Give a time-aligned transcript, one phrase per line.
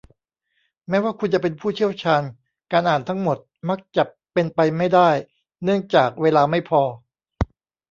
[0.89, 2.23] แม้ว่าคุณจะเป็นผู้เชี่ยวชาญ
[2.71, 3.37] การอ่านทั้งหมด
[3.69, 5.09] มักจะเป็นไปไม่ได้
[5.63, 6.81] เนื่องจากเวลาไม่พอ